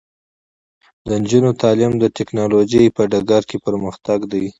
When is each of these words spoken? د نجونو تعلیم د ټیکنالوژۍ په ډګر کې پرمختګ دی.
د 1.07 1.09
نجونو 1.21 1.51
تعلیم 1.61 1.93
د 1.99 2.03
ټیکنالوژۍ 2.17 2.85
په 2.95 3.01
ډګر 3.11 3.41
کې 3.49 3.57
پرمختګ 3.65 4.19
دی. 4.31 4.45